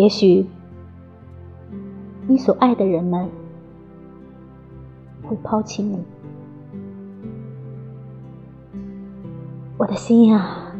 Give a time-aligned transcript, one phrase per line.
[0.00, 0.46] 也许
[2.26, 3.28] 你所爱的人们
[5.22, 6.04] 会抛弃你，
[9.78, 10.72] 我的心呀，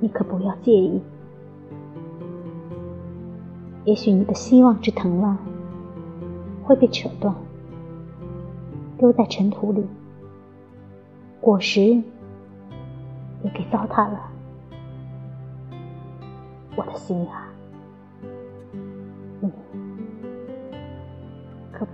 [0.00, 1.00] 你可不要介意。
[3.84, 5.38] 也许你的希望之藤蔓
[6.64, 7.34] 会被扯断，
[8.98, 9.86] 丢在尘土里，
[11.40, 14.20] 果实也给糟蹋了。
[16.76, 17.45] 我的心啊，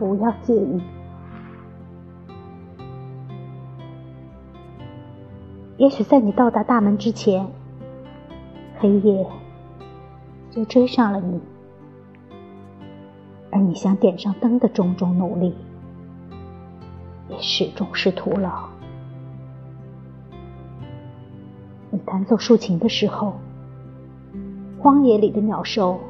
[0.03, 0.81] 不要介意。
[5.77, 7.47] 也许在你到达大门之前，
[8.80, 9.25] 黑夜
[10.50, 11.41] 就追上了你，
[13.53, 15.55] 而你想点上灯的种种努力，
[17.28, 18.64] 也始终是徒劳。
[21.91, 23.34] 你弹奏竖琴的时候。
[24.80, 26.00] 荒野里的鸟兽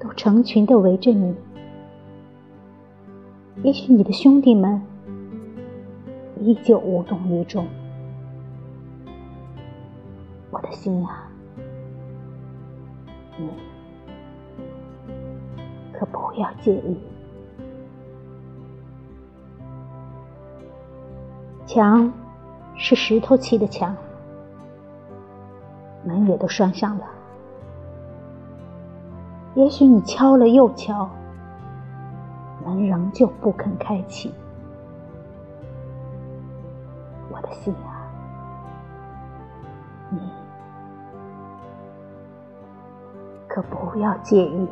[0.00, 1.36] 都成群的围着你，
[3.64, 4.78] 也许你的兄弟们
[6.38, 7.66] 依旧无动于衷。
[10.50, 11.26] 我的心啊，
[13.38, 13.48] 你
[15.94, 16.94] 可不要介意。
[21.64, 22.12] 墙
[22.76, 23.96] 是石头砌的墙，
[26.04, 27.06] 门也都拴上了。
[29.54, 31.08] 也许你敲了又敲，
[32.64, 34.32] 门仍旧不肯开启。
[37.30, 38.06] 我的心啊，
[40.10, 40.18] 你
[43.48, 44.68] 可不要介意。